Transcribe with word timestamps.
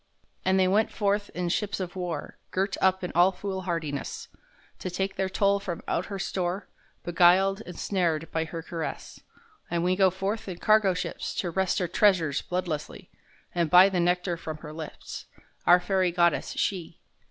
And 0.43 0.59
they 0.59 0.67
went 0.67 0.91
forth 0.91 1.29
in 1.35 1.49
ships 1.49 1.79
of 1.79 1.95
war 1.95 2.39
Girt 2.49 2.75
up 2.81 3.03
in 3.03 3.11
all 3.13 3.31
foolhardiness, 3.31 4.29
To 4.79 4.89
take 4.89 5.15
their 5.15 5.29
toll 5.29 5.59
from 5.59 5.83
out 5.87 6.07
her 6.07 6.17
store, 6.17 6.67
Beguiled 7.03 7.61
and 7.67 7.77
snared 7.77 8.31
by 8.31 8.45
her 8.45 8.63
caress; 8.63 9.19
And 9.69 9.83
we 9.83 9.95
go 9.95 10.09
forth 10.09 10.47
in 10.47 10.57
cargo 10.57 10.95
ships 10.95 11.35
To 11.35 11.51
wrest 11.51 11.77
her 11.77 11.87
treasures 11.87 12.41
bloodlessly, 12.41 13.11
And 13.53 13.69
buy 13.69 13.89
the 13.89 13.99
nectar 13.99 14.37
from 14.37 14.57
her 14.65 14.73
lips, 14.73 15.25
Our 15.67 15.79
fairy 15.79 16.11
goddess, 16.11 16.53
she! 16.53 16.97